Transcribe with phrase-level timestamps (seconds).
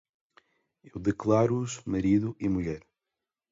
[0.85, 1.57] E eu os declaro:
[1.93, 2.81] Marido e Mulher.